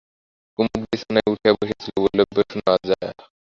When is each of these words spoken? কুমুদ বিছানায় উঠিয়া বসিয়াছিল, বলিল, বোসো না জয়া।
কুমুদ 0.59 0.81
বিছানায় 0.83 1.29
উঠিয়া 1.33 1.53
বসিয়াছিল, 1.57 1.95
বলিল, 2.03 2.19
বোসো 2.31 2.57
না 2.59 2.73
জয়া। 2.87 3.09